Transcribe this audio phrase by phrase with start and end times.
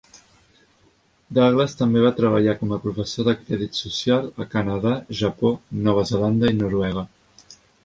[1.37, 5.55] Douglas també va treballar com a professor de crèdit social a Canadà, Japó,
[5.87, 7.09] Nova Zelanda i Noruega.